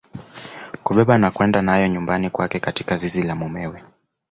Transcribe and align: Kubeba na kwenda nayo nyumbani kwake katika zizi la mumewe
Kubeba 0.85 1.15
na 1.17 1.31
kwenda 1.31 1.61
nayo 1.61 1.87
nyumbani 1.87 2.29
kwake 2.29 2.59
katika 2.59 2.97
zizi 2.97 3.23
la 3.23 3.35
mumewe 3.35 3.83